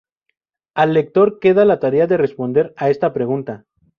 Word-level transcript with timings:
Al 0.73 0.93
lector 0.93 1.37
queda 1.37 1.63
la 1.63 1.79
tarea 1.79 2.07
de 2.07 2.17
responder 2.17 2.73
a 2.75 2.89
esta 2.89 3.13
pregunta. 3.13 3.65